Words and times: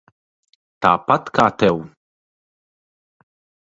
Tāpat 0.85 1.31
kā 1.39 1.47
tev. 1.65 1.87